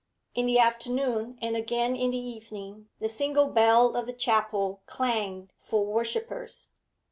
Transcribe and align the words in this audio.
In 0.33 0.47
the 0.47 0.57
afternoon, 0.57 1.37
and 1.43 1.55
again 1.55 1.95
in 1.95 2.09
the 2.09 2.17
evening, 2.17 2.89
the 2.99 3.07
single 3.07 3.45
bell 3.45 3.95
of 3.95 4.07
the 4.07 4.13
chapel 4.13 4.81
clanged 4.87 5.53
for 5.59 5.85
worshippers. 5.85 6.69